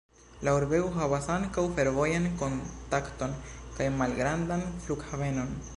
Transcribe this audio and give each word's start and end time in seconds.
La 0.45 0.53
urbego 0.59 0.87
havas 0.95 1.27
ankaŭ 1.33 1.65
fervojan 1.79 2.25
kontakton 2.41 3.39
kaj 3.77 3.91
malgrandan 4.01 4.67
flughavenon. 4.87 5.59